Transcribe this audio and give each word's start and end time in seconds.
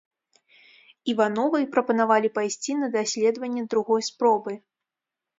Івановай 1.11 1.65
прапанавалі 1.75 2.31
пайсці 2.37 2.71
на 2.79 2.87
даследванне 2.95 3.63
другой 3.75 4.01
спробы. 4.09 4.57